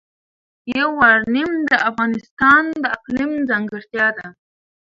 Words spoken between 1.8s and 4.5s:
افغانستان د اقلیم ځانګړتیا ده.